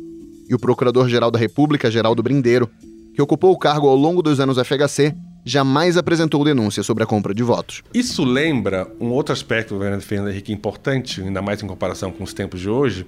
[0.48, 2.68] e o Procurador-Geral da República, Geraldo Brindeiro,
[3.14, 7.34] que ocupou o cargo ao longo dos anos FHC, jamais apresentou denúncia sobre a compra
[7.34, 7.82] de votos.
[7.92, 12.24] Isso lembra um outro aspecto do governo Fernando Henrique importante, ainda mais em comparação com
[12.24, 13.06] os tempos de hoje,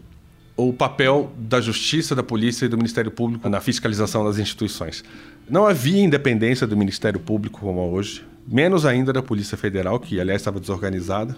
[0.56, 5.04] o papel da Justiça, da Polícia e do Ministério Público na fiscalização das instituições.
[5.48, 10.40] Não havia independência do Ministério Público como hoje, menos ainda da Polícia Federal, que aliás
[10.40, 11.36] estava desorganizada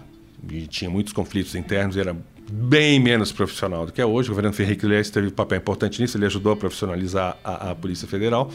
[0.49, 2.15] e tinha muitos conflitos internos e era
[2.51, 4.29] bem menos profissional do que é hoje.
[4.29, 7.75] O governo Henrique aliás teve um papel importante nisso, ele ajudou a profissionalizar a, a
[7.75, 8.51] Polícia Federal.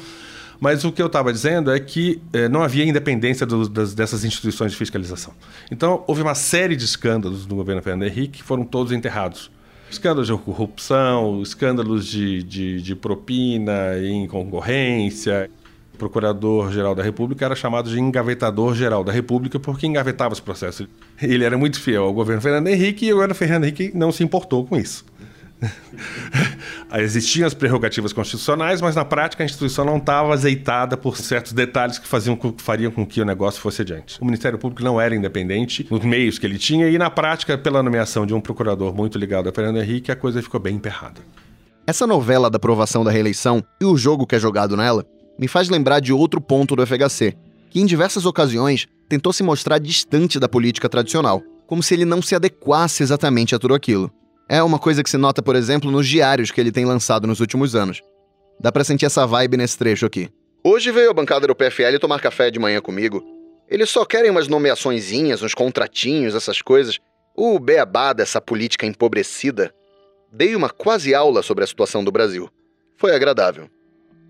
[0.60, 4.24] Mas o que eu estava dizendo é que eh, não havia independência do, das, dessas
[4.24, 5.34] instituições de fiscalização.
[5.70, 9.50] Então, houve uma série de escândalos no governo Fernando Henrique que foram todos enterrados.
[9.90, 15.50] Escândalos de corrupção, escândalos de, de, de propina em concorrência.
[15.98, 20.86] Procurador-Geral da República era chamado de engavetador-geral da República porque engavetava os processos.
[21.20, 24.22] Ele era muito fiel ao governo Fernando Henrique e o governo Fernando Henrique não se
[24.22, 25.04] importou com isso.
[26.94, 31.98] Existiam as prerrogativas constitucionais, mas na prática a instituição não estava azeitada por certos detalhes
[31.98, 34.20] que faziam, fariam com que o negócio fosse adiante.
[34.20, 37.82] O Ministério Público não era independente nos meios que ele tinha e na prática, pela
[37.82, 41.20] nomeação de um procurador muito ligado a Fernando Henrique, a coisa ficou bem emperrada.
[41.86, 45.04] Essa novela da aprovação da reeleição e o jogo que é jogado nela
[45.38, 47.36] me faz lembrar de outro ponto do FHC,
[47.70, 52.22] que em diversas ocasiões tentou se mostrar distante da política tradicional, como se ele não
[52.22, 54.10] se adequasse exatamente a tudo aquilo.
[54.48, 57.40] É uma coisa que se nota, por exemplo, nos diários que ele tem lançado nos
[57.40, 58.02] últimos anos.
[58.60, 60.28] Dá pra sentir essa vibe nesse trecho aqui.
[60.62, 63.22] Hoje veio a bancada do PFL tomar café de manhã comigo.
[63.68, 66.98] Eles só querem umas nomeaçõezinhas, uns contratinhos, essas coisas.
[67.34, 69.74] O beabá dessa política empobrecida.
[70.32, 72.48] Dei uma quase aula sobre a situação do Brasil.
[72.96, 73.68] Foi agradável.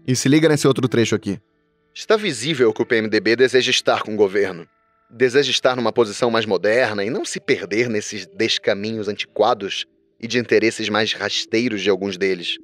[0.07, 1.41] E se liga nesse outro trecho aqui.
[1.95, 4.67] Está visível que o PMDB deseja estar com o governo.
[5.11, 9.87] Deseja estar numa posição mais moderna e não se perder nesses descaminhos antiquados
[10.21, 12.59] e de interesses mais rasteiros de alguns deles.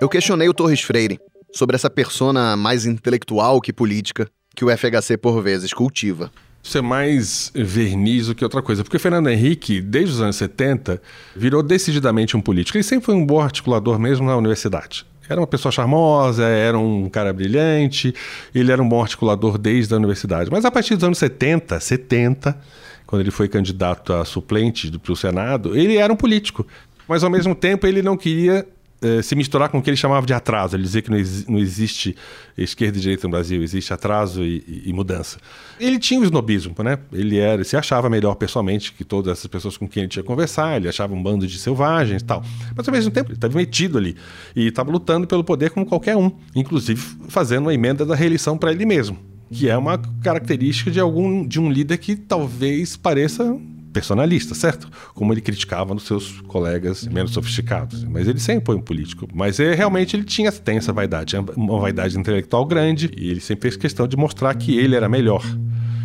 [0.00, 1.18] Eu questionei o Torres Freire
[1.52, 6.32] sobre essa persona mais intelectual que política que o FHC por vezes cultiva.
[6.62, 8.82] Isso é mais verniz do que outra coisa.
[8.82, 11.00] Porque o Fernando Henrique, desde os anos 70,
[11.34, 12.76] virou decididamente um político.
[12.76, 15.06] Ele sempre foi um bom articulador mesmo na universidade.
[15.28, 18.14] Era uma pessoa charmosa, era um cara brilhante,
[18.54, 20.50] ele era um bom articulador desde a universidade.
[20.50, 22.58] Mas a partir dos anos 70, 70,
[23.06, 26.66] quando ele foi candidato a suplente para o Senado, ele era um político.
[27.06, 28.66] Mas ao mesmo tempo ele não queria
[29.00, 30.74] eh, se misturar com o que ele chamava de atraso.
[30.74, 32.16] Ele dizia que não, não existe
[32.56, 35.38] esquerda e direita no Brasil, existe atraso e, e, e, mudança.
[35.78, 36.98] Ele tinha o snobismo, né?
[37.12, 40.26] Ele era, se achava melhor pessoalmente que todas essas pessoas com quem ele tinha que
[40.26, 42.42] conversar, ele achava um bando de selvagens e tal.
[42.74, 44.16] Mas ao mesmo tempo ele estava metido ali
[44.56, 48.72] e estava lutando pelo poder como qualquer um, inclusive fazendo uma emenda da reeleição para
[48.72, 49.16] ele mesmo.
[49.50, 53.56] Que é uma característica de algum de um líder que talvez pareça
[53.92, 54.88] personalista, certo?
[55.14, 58.04] Como ele criticava nos seus colegas menos sofisticados.
[58.04, 59.26] Mas ele sempre foi um político.
[59.32, 63.62] Mas é, realmente ele tinha, tem essa vaidade, uma vaidade intelectual grande, e ele sempre
[63.62, 65.44] fez questão de mostrar que ele era melhor.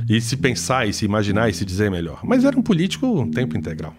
[0.09, 2.19] E se pensar, e se imaginar, e se dizer melhor.
[2.23, 3.95] Mas era um político um tempo integral.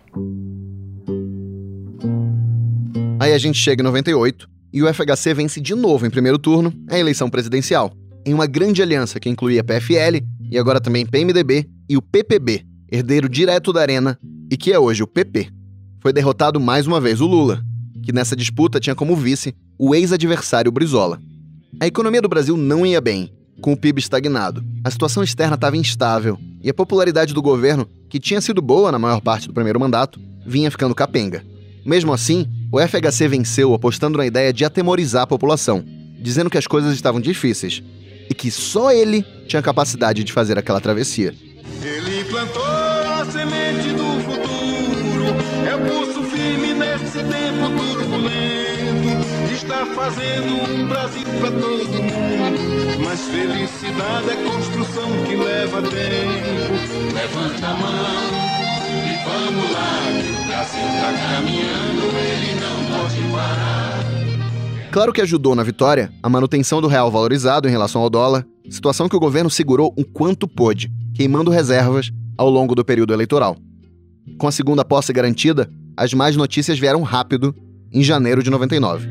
[3.19, 6.73] Aí a gente chega em 98 e o FHC vence de novo em primeiro turno
[6.91, 7.93] a eleição presidencial,
[8.27, 10.21] em uma grande aliança que incluía PFL
[10.51, 14.19] e agora também PMDB e o PPB, herdeiro direto da Arena
[14.51, 15.51] e que é hoje o PP.
[16.01, 17.61] Foi derrotado mais uma vez o Lula,
[18.05, 21.21] que nessa disputa tinha como vice o ex-adversário Brizola.
[21.81, 24.65] A economia do Brasil não ia bem, com o PIB estagnado.
[24.85, 28.99] A situação externa estava instável e a popularidade do governo, que tinha sido boa na
[28.99, 31.45] maior parte do primeiro mandato, vinha ficando capenga.
[31.85, 35.85] Mesmo assim, o FHC venceu apostando na ideia de atemorizar a população,
[36.21, 37.83] dizendo que as coisas estavam difíceis
[38.31, 41.35] e que só ele tinha capacidade de fazer aquela travessia.
[41.83, 42.64] Ele plantou
[43.25, 45.27] a semente do futuro,
[45.67, 49.53] é o pulso firme nesse tempo turbulento.
[49.53, 56.75] Está fazendo um Brasil para todo mundo, mas felicidade é construção que leva tempo.
[57.15, 58.23] Levanta a mão
[58.93, 64.05] e vamos lá, que o Brasil está caminhando, ele não pode parar.
[64.91, 69.09] Claro que ajudou na vitória a manutenção do real valorizado em relação ao dólar, situação
[69.09, 73.57] que o governo segurou o quanto pôde queimando reservas ao longo do período eleitoral.
[74.39, 77.55] Com a segunda posse garantida, as más notícias vieram rápido
[77.93, 79.09] em janeiro de 99.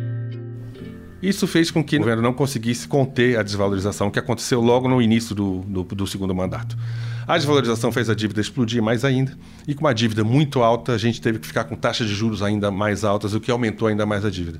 [1.22, 5.02] Isso fez com que o governo não conseguisse conter a desvalorização que aconteceu logo no
[5.02, 6.78] início do, do, do, segundo mandato.
[7.26, 10.98] A desvalorização fez a dívida explodir mais ainda, e com uma dívida muito alta, a
[10.98, 14.06] gente teve que ficar com taxas de juros ainda mais altas, o que aumentou ainda
[14.06, 14.60] mais a dívida.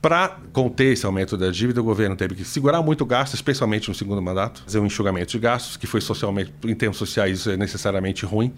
[0.00, 3.94] Para conter esse aumento da dívida, o governo teve que segurar muito gasto, especialmente no
[3.94, 7.56] segundo mandato, fazer um enxugamento de gastos, que foi socialmente, em termos sociais, isso é
[7.56, 8.50] necessariamente ruim,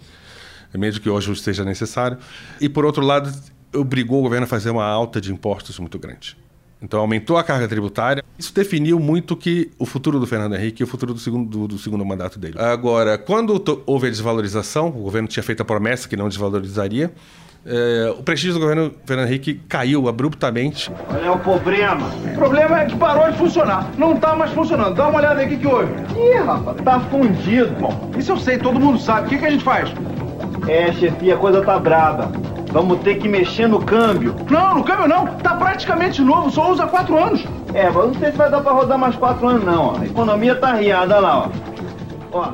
[0.73, 2.17] mesmo que hoje seja necessário.
[2.61, 3.29] E, por outro lado,
[3.75, 6.37] obrigou o governo a fazer uma alta de impostos muito grande.
[6.81, 8.23] Então, aumentou a carga tributária.
[8.39, 11.67] Isso definiu muito que o futuro do Fernando Henrique e o futuro do segundo, do,
[11.67, 12.55] do segundo mandato dele.
[12.57, 17.13] Agora, quando houve a desvalorização, o governo tinha feito a promessa que não desvalorizaria,
[17.65, 20.91] é, o prestígio do governo Fernando Henrique caiu abruptamente.
[21.07, 22.07] Qual é o problema?
[22.25, 23.89] O problema é que parou de funcionar.
[23.97, 24.95] Não tá mais funcionando.
[24.95, 25.93] Dá uma olhada aí o que, que houve.
[26.13, 27.71] Ih, rapaz, tá fundido.
[27.79, 29.27] Bom, isso eu sei, todo mundo sabe.
[29.27, 29.89] O que, que a gente faz?
[30.67, 32.31] É, chefia, a coisa tá braba.
[32.69, 34.35] Vamos ter que mexer no câmbio.
[34.49, 35.27] Não, no câmbio não.
[35.37, 37.45] Tá praticamente novo, só usa quatro anos.
[37.73, 39.93] É, mas não sei se vai dar pra rodar mais quatro anos, não.
[39.93, 39.97] Ó.
[39.99, 41.49] A economia tá riada lá,
[42.33, 42.37] ó.
[42.37, 42.51] Ó.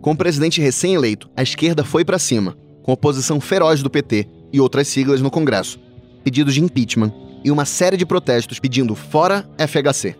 [0.00, 2.54] Com o presidente recém-eleito, a esquerda foi para cima
[2.88, 5.78] com oposição feroz do PT e outras siglas no Congresso,
[6.24, 7.12] pedidos de impeachment
[7.44, 10.16] e uma série de protestos pedindo fora FHC.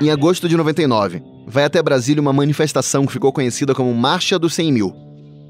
[0.00, 4.54] Em agosto de 99, vai até Brasília uma manifestação que ficou conhecida como Marcha dos
[4.54, 4.94] 100 mil.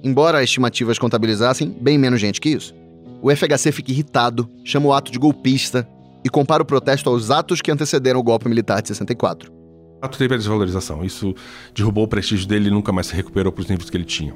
[0.02, 2.74] Embora as estimativas contabilizassem bem menos gente que isso.
[3.20, 5.86] O FHC fica irritado, chama o ato de golpista
[6.26, 9.48] e compara o protesto aos atos que antecederam o golpe militar de 64.
[9.52, 11.04] O ato teve a desvalorização.
[11.04, 11.32] Isso
[11.72, 14.34] derrubou o prestígio dele e nunca mais se recuperou para os níveis que ele tinha.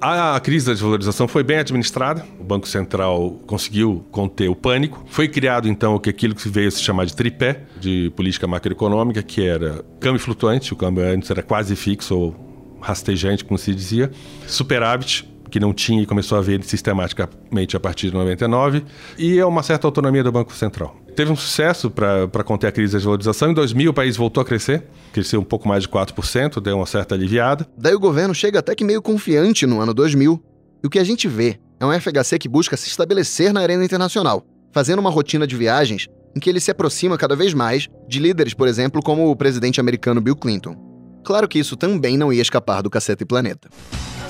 [0.00, 2.24] A crise da desvalorização foi bem administrada.
[2.40, 5.04] O Banco Central conseguiu conter o pânico.
[5.08, 9.84] Foi criado então aquilo que veio se chamar de tripé de política macroeconômica, que era
[10.00, 14.10] câmbio flutuante, o câmbio antes era quase fixo ou rastejante, como se dizia,
[14.46, 18.84] superávit, que não tinha e começou a ver sistematicamente a partir de 99,
[19.18, 20.96] e é uma certa autonomia do Banco Central.
[21.14, 23.50] Teve um sucesso para conter a crise da desvalorização.
[23.50, 26.86] Em 2000, o país voltou a crescer, cresceu um pouco mais de 4%, deu uma
[26.86, 27.66] certa aliviada.
[27.76, 30.42] Daí o governo chega até que meio confiante no ano 2000.
[30.82, 33.84] E o que a gente vê é um FHC que busca se estabelecer na arena
[33.84, 38.18] internacional, fazendo uma rotina de viagens em que ele se aproxima cada vez mais de
[38.18, 40.76] líderes, por exemplo, como o presidente americano Bill Clinton.
[41.24, 43.68] Claro que isso também não ia escapar do Cacete Planeta.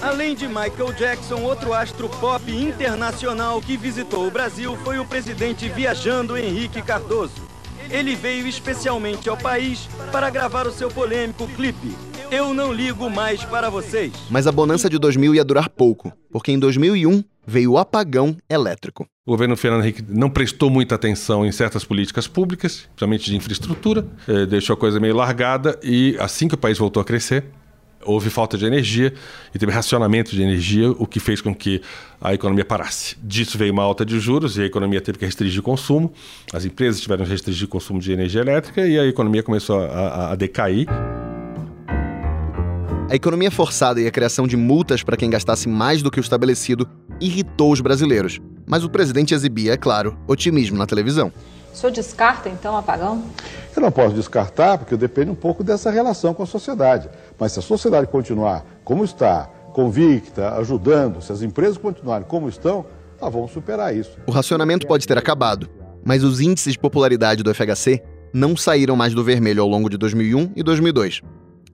[0.02, 5.68] Além de Michael Jackson, outro astro pop internacional que visitou o Brasil foi o presidente
[5.68, 7.42] viajando Henrique Cardoso.
[7.90, 11.94] Ele veio especialmente ao país para gravar o seu polêmico clipe.
[12.30, 14.12] Eu não ligo mais para vocês.
[14.30, 19.06] Mas a bonança de 2000 ia durar pouco, porque em 2001 veio o apagão elétrico.
[19.26, 24.06] O governo Fernando Henrique não prestou muita atenção em certas políticas públicas, principalmente de infraestrutura,
[24.26, 27.44] eh, deixou a coisa meio largada e assim que o país voltou a crescer,
[28.04, 29.12] houve falta de energia
[29.54, 31.82] e teve racionamento de energia, o que fez com que
[32.20, 33.16] a economia parasse.
[33.22, 36.12] Disso veio uma alta de juros e a economia teve que restringir o consumo.
[36.52, 39.86] As empresas tiveram que restringir o consumo de energia elétrica e a economia começou a,
[39.86, 40.86] a, a decair.
[43.10, 46.22] A economia forçada e a criação de multas para quem gastasse mais do que o
[46.22, 46.88] estabelecido
[47.20, 48.40] irritou os brasileiros.
[48.66, 51.32] Mas o presidente exibia, é claro, otimismo na televisão.
[51.72, 53.24] O senhor descarta, então, apagão?
[53.74, 57.08] Eu não posso descartar, porque depende um pouco dessa relação com a sociedade.
[57.40, 62.84] Mas se a sociedade continuar como está, convicta, ajudando, se as empresas continuarem como estão,
[63.18, 64.18] nós vamos superar isso.
[64.26, 65.68] O racionamento pode ter acabado,
[66.04, 69.96] mas os índices de popularidade do FHC não saíram mais do vermelho ao longo de
[69.96, 71.22] 2001 e 2002.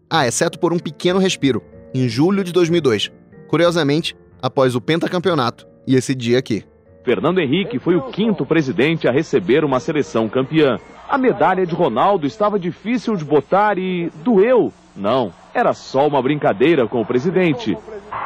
[0.09, 1.61] Ah, exceto por um pequeno respiro,
[1.92, 3.11] em julho de 2002.
[3.48, 6.64] Curiosamente, após o pentacampeonato e esse dia aqui.
[7.05, 10.79] Fernando Henrique foi o quinto presidente a receber uma seleção campeã.
[11.09, 14.72] A medalha de Ronaldo estava difícil de botar e doeu.
[14.96, 17.76] Não, era só uma brincadeira com o presidente.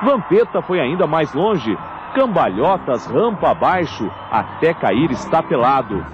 [0.02, 1.76] Vampeta foi ainda mais longe.
[2.14, 6.04] Cambalhotas rampa abaixo até cair estapelado.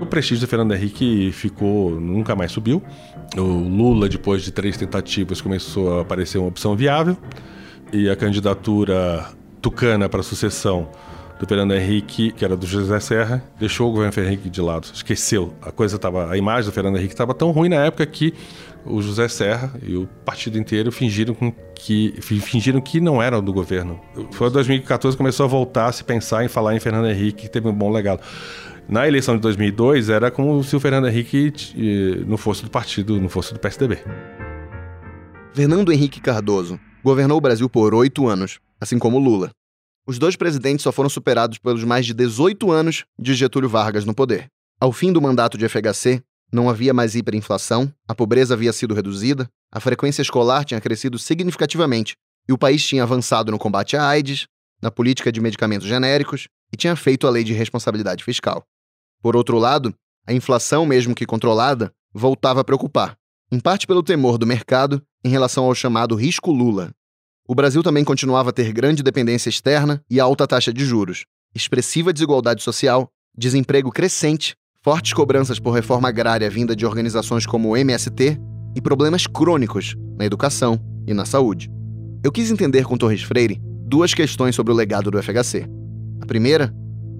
[0.00, 2.82] O prestígio do Fernando Henrique ficou, nunca mais subiu.
[3.36, 7.16] O Lula, depois de três tentativas, começou a aparecer uma opção viável.
[7.92, 9.26] E a candidatura
[9.60, 10.88] tucana para a sucessão
[11.40, 14.88] do Fernando Henrique, que era do José Serra, deixou o governo Fernando Henrique de lado,
[14.92, 15.54] esqueceu.
[15.62, 18.34] A coisa tava, a imagem do Fernando Henrique estava tão ruim na época que
[18.84, 21.34] o José Serra e o partido inteiro fingiram
[21.74, 23.98] que fingiram que não eram do governo.
[24.32, 27.44] Foi em 2014 que começou a voltar a se pensar em falar em Fernando Henrique,
[27.44, 28.20] que teve um bom legado.
[28.86, 33.18] Na eleição de 2002 era como se o Fernando Henrique eh, não fosse do partido,
[33.18, 33.98] não fosse do PSDB.
[35.54, 39.50] Fernando Henrique Cardoso governou o Brasil por oito anos, assim como Lula.
[40.06, 44.14] Os dois presidentes só foram superados pelos mais de 18 anos de Getúlio Vargas no
[44.14, 44.48] poder.
[44.80, 49.48] Ao fim do mandato de FHC, não havia mais hiperinflação, a pobreza havia sido reduzida,
[49.70, 52.14] a frequência escolar tinha crescido significativamente
[52.48, 54.46] e o país tinha avançado no combate à AIDS,
[54.82, 58.64] na política de medicamentos genéricos e tinha feito a lei de responsabilidade fiscal.
[59.22, 59.94] Por outro lado,
[60.26, 63.16] a inflação, mesmo que controlada, voltava a preocupar,
[63.52, 66.90] em parte pelo temor do mercado em relação ao chamado risco Lula,
[67.50, 72.12] o Brasil também continuava a ter grande dependência externa e alta taxa de juros, expressiva
[72.12, 78.38] desigualdade social, desemprego crescente, fortes cobranças por reforma agrária vinda de organizações como o MST
[78.76, 81.68] e problemas crônicos na educação e na saúde.
[82.22, 85.66] Eu quis entender com Torres Freire duas questões sobre o legado do FHC.
[86.20, 86.72] A primeira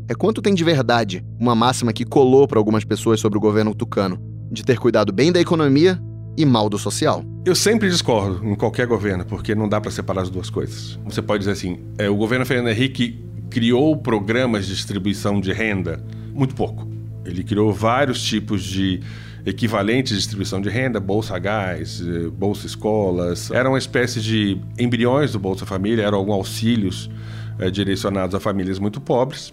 [0.09, 3.75] é quanto tem de verdade uma máxima que colou para algumas pessoas sobre o governo
[3.75, 4.17] tucano,
[4.49, 6.01] de ter cuidado bem da economia
[6.41, 7.23] e mal do social.
[7.45, 10.99] Eu sempre discordo em qualquer governo, porque não dá para separar as duas coisas.
[11.05, 16.03] Você pode dizer assim: é, o governo Fernando Henrique criou programas de distribuição de renda
[16.33, 16.89] muito pouco.
[17.25, 19.01] Ele criou vários tipos de
[19.45, 23.51] equivalentes de distribuição de renda, Bolsa Gás, eh, Bolsa Escolas.
[23.51, 27.11] Era uma espécie de embriões do Bolsa Família, eram alguns auxílios
[27.59, 29.53] é, direcionados a famílias muito pobres.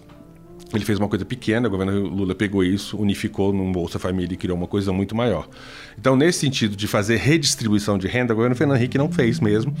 [0.72, 4.36] Ele fez uma coisa pequena, o governo Lula pegou isso, unificou num Bolsa Família e
[4.36, 5.48] criou uma coisa muito maior.
[5.98, 9.74] Então, nesse sentido de fazer redistribuição de renda, o governo Fernando Henrique não fez mesmo,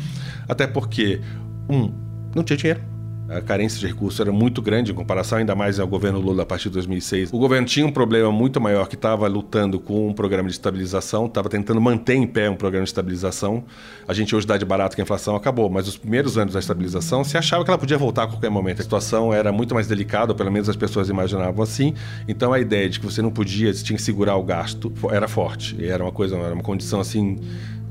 [0.48, 1.20] até porque,
[1.68, 1.92] um,
[2.34, 2.97] não tinha dinheiro
[3.28, 6.46] a carência de recursos era muito grande em comparação ainda mais ao governo Lula a
[6.46, 7.30] partir de 2006.
[7.30, 11.26] O governo tinha um problema muito maior que estava lutando com um programa de estabilização,
[11.26, 13.64] estava tentando manter em pé um programa de estabilização.
[14.06, 16.60] A gente hoje dá de barato que a inflação acabou, mas os primeiros anos da
[16.60, 18.80] estabilização se achava que ela podia voltar a qualquer momento.
[18.80, 21.92] A situação era muito mais delicada, pelo menos as pessoas imaginavam assim.
[22.26, 25.28] Então a ideia de que você não podia, você tinha que segurar o gasto, era
[25.28, 25.76] forte.
[25.84, 27.38] Era uma coisa, era uma condição assim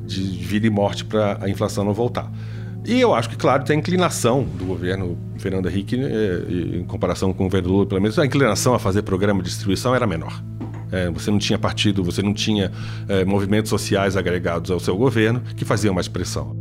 [0.03, 2.31] de vida e morte para a inflação não voltar.
[2.87, 7.33] E eu acho que, claro, tem a inclinação do governo Fernando Henrique, é, em comparação
[7.33, 10.41] com o governo Lula, pelo menos a inclinação a fazer programa de distribuição era menor.
[10.89, 12.71] É, você não tinha partido, você não tinha
[13.09, 16.55] é, movimentos sociais agregados ao seu governo que faziam mais pressão.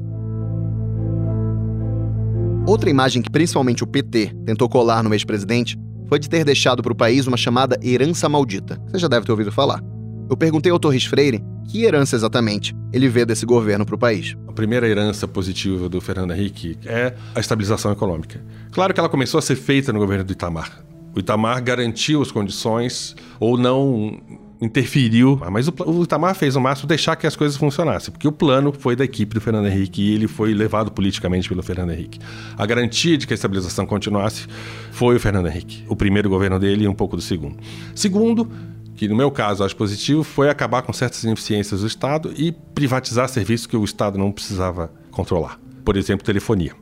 [2.66, 6.92] Outra imagem que principalmente o PT tentou colar no ex-presidente foi de ter deixado para
[6.92, 8.80] o país uma chamada herança maldita.
[8.88, 9.80] Você já deve ter ouvido falar.
[10.28, 14.36] Eu perguntei ao Torres Freire que herança exatamente ele vê desse governo para o país.
[14.48, 18.44] A primeira herança positiva do Fernando Henrique é a estabilização econômica.
[18.72, 20.84] Claro que ela começou a ser feita no governo do Itamar.
[21.14, 24.20] O Itamar garantiu as condições, ou não
[24.60, 28.32] interferiu, mas o, o Itamar fez o máximo deixar que as coisas funcionassem, porque o
[28.32, 32.18] plano foi da equipe do Fernando Henrique e ele foi levado politicamente pelo Fernando Henrique.
[32.56, 34.46] A garantia de que a estabilização continuasse
[34.90, 37.56] foi o Fernando Henrique, o primeiro governo dele e um pouco do segundo.
[37.94, 38.50] Segundo,
[38.96, 43.28] que no meu caso acho positivo, foi acabar com certas ineficiências do Estado e privatizar
[43.28, 45.60] serviços que o Estado não precisava controlar.
[45.84, 46.74] Por exemplo, telefonia.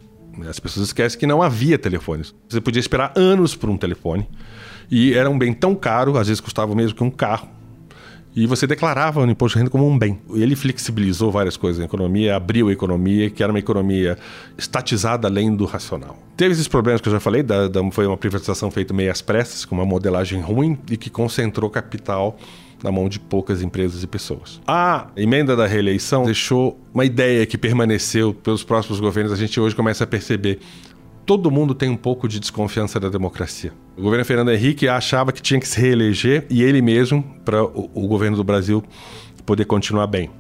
[0.49, 2.35] As pessoas esquecem que não havia telefones.
[2.49, 4.29] Você podia esperar anos por um telefone
[4.91, 7.49] e era um bem tão caro, às vezes custava mesmo que um carro.
[8.37, 10.19] E você declarava o imposto de renda como um bem.
[10.35, 14.19] Ele flexibilizou várias coisas na economia, abriu a economia, que era uma economia
[14.59, 16.19] estatizada além do racional.
[16.37, 19.23] Teve esses problemas que eu já falei, da, da, foi uma privatização feita meio às
[19.23, 22.37] pressas, com uma modelagem ruim e que concentrou capital
[22.83, 24.61] na mão de poucas empresas e pessoas.
[24.67, 29.77] A emenda da reeleição deixou uma ideia que permaneceu pelos próximos governos, a gente hoje
[29.77, 30.59] começa a perceber
[31.25, 33.73] todo mundo tem um pouco de desconfiança da democracia.
[33.97, 37.91] O governo Fernando Henrique achava que tinha que se reeleger e ele mesmo para o,
[37.95, 38.83] o, governo do Brasil
[39.47, 40.31] poder continuar bem.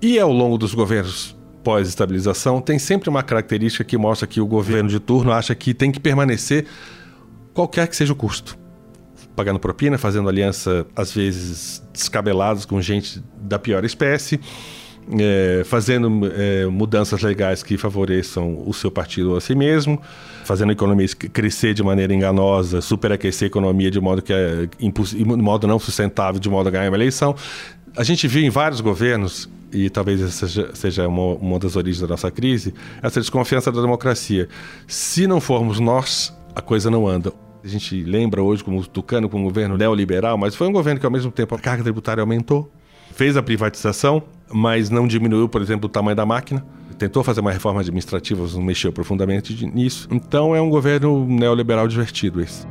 [0.00, 4.88] E ao longo dos governos pós-estabilização, tem sempre uma característica que mostra que o governo
[4.88, 6.66] de turno acha que tem que permanecer
[7.54, 8.58] qualquer que seja o custo.
[9.36, 14.40] Pagando propina, fazendo aliança, às vezes descabeladas com gente da pior espécie,
[15.18, 20.00] é, fazendo é, mudanças legais que favoreçam o seu partido a si mesmo,
[20.44, 25.24] fazendo a economia crescer de maneira enganosa, superaquecer a economia de modo que é de
[25.24, 27.34] modo não sustentável, de modo a ganhar uma eleição.
[27.96, 32.08] A gente viu em vários governos e talvez essa seja, uma, uma das origens da
[32.08, 34.48] nossa crise, essa desconfiança da democracia.
[34.86, 37.32] Se não formos nós, a coisa não anda.
[37.64, 41.00] A gente lembra hoje como o Tucano como um governo neoliberal, mas foi um governo
[41.00, 42.70] que ao mesmo tempo a carga tributária aumentou,
[43.12, 46.64] fez a privatização, mas não diminuiu, por exemplo, o tamanho da máquina.
[46.98, 50.08] Tentou fazer uma reforma administrativa, não mexeu profundamente nisso.
[50.10, 52.66] Então é um governo neoliberal divertido esse.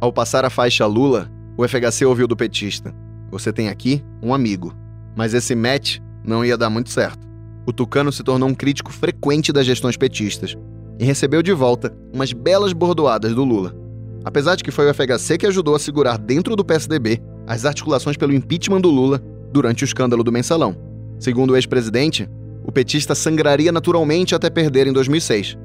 [0.00, 2.94] Ao passar a faixa Lula, o FHC ouviu do petista:
[3.30, 4.74] Você tem aqui um amigo.
[5.16, 7.26] Mas esse match não ia dar muito certo.
[7.66, 10.56] O Tucano se tornou um crítico frequente das gestões petistas
[10.98, 13.83] e recebeu de volta umas belas bordoadas do Lula.
[14.24, 18.16] Apesar de que foi o FHC que ajudou a segurar dentro do PSDB as articulações
[18.16, 19.20] pelo impeachment do Lula
[19.52, 20.76] durante o escândalo do mensalão.
[21.18, 22.28] Segundo o ex-presidente,
[22.64, 25.58] o petista sangraria naturalmente até perder em 2006.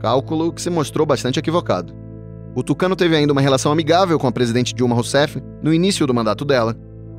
[0.00, 1.94] Cálculo que se mostrou bastante equivocado.
[2.54, 6.12] O Tucano teve ainda uma relação amigável com a presidente Dilma Rousseff no início do
[6.12, 6.76] mandato dela,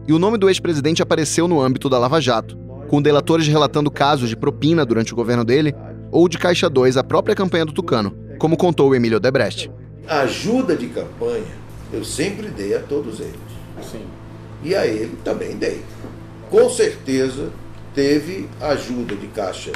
[0.08, 2.58] e o nome do ex-presidente apareceu no âmbito da Lava Jato,
[2.90, 5.74] com delatores relatando casos de propina durante o governo dele
[6.12, 9.72] ou de Caixa 2 a própria campanha do Tucano, como contou o Emílio Debrecht.
[10.08, 13.36] Ajuda de campanha eu sempre dei a todos eles.
[13.84, 14.04] Sim.
[14.64, 15.84] E a ele também dei.
[16.50, 17.52] Com certeza
[17.94, 19.72] teve ajuda de caixa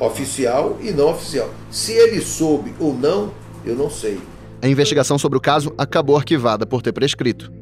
[0.00, 1.50] oficial e não oficial.
[1.70, 3.34] Se ele soube ou não,
[3.66, 4.18] eu não sei.
[4.62, 7.52] A investigação sobre o caso acabou arquivada por ter prescrito.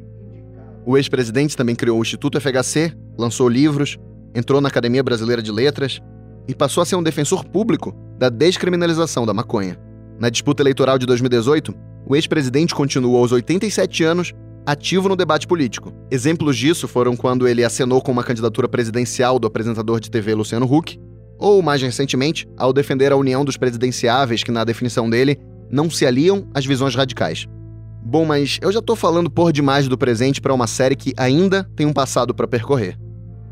[0.87, 3.99] O ex-presidente também criou o Instituto FHC, lançou livros,
[4.35, 6.01] entrou na Academia Brasileira de Letras
[6.47, 9.81] e passou a ser um defensor público da descriminalização da maconha.
[10.19, 11.75] Na disputa eleitoral de 2018,
[12.07, 14.33] o ex-presidente continuou aos 87 anos
[14.65, 15.93] ativo no debate político.
[16.11, 20.73] Exemplos disso foram quando ele acenou com uma candidatura presidencial do apresentador de TV Luciano
[20.73, 20.99] Huck,
[21.39, 25.39] ou, mais recentemente, ao defender a união dos presidenciáveis que, na definição dele,
[25.71, 27.47] não se aliam às visões radicais.
[28.03, 31.69] Bom, mas eu já tô falando por demais do presente para uma série que ainda
[31.75, 32.97] tem um passado para percorrer.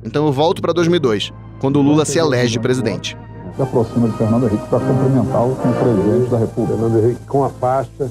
[0.04, 3.16] Então eu volto para 2002, quando o Lula se elege presidente
[3.56, 6.78] se aproxima de Fernando Henrique para cumprimentá-lo como presidente da República.
[6.78, 8.10] Fernando Henrique com a faixa,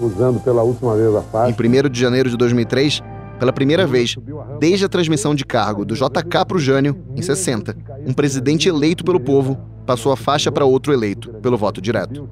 [0.00, 1.50] usando pela última vez a faixa.
[1.50, 3.02] Em 1 de janeiro de 2003,
[3.38, 4.16] pela primeira vez,
[4.58, 7.74] desde a transmissão de cargo do JK para o Jânio, em 60,
[8.06, 12.28] um presidente eleito pelo povo passou a faixa para outro eleito, pelo voto direto.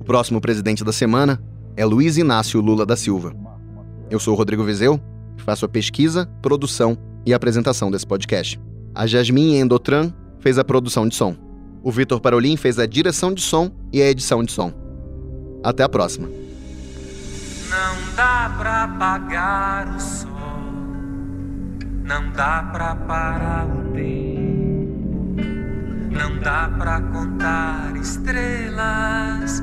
[0.00, 1.42] O próximo presidente da semana
[1.76, 3.34] é Luiz Inácio Lula da Silva.
[4.08, 5.00] Eu sou o Rodrigo Vizeu
[5.36, 8.60] e faço a pesquisa, produção e apresentação desse podcast.
[8.94, 10.12] A Jasmine Endotran
[10.44, 11.34] fez a produção de som.
[11.82, 14.74] O Vitor Parolin fez a direção de som e a edição de som.
[15.64, 16.28] Até a próxima.
[17.70, 20.28] Não dá pra apagar o sol,
[22.04, 25.34] não dá pra parar o tempo,
[26.10, 29.62] não dá pra contar estrelas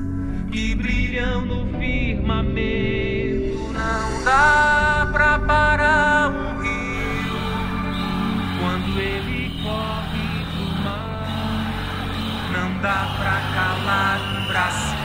[0.51, 7.37] que brilham no firmamento, não dá pra parar um rio
[8.59, 9.20] quando ele
[12.81, 14.95] dá pra calar um braço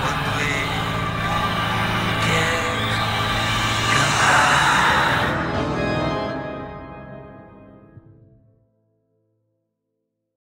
[0.00, 0.68] quando ele
[2.24, 2.64] quer
[3.92, 4.73] cantar.